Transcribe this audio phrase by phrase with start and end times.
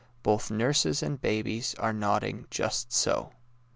[0.23, 3.33] Both nurses and babies are nodding— just so.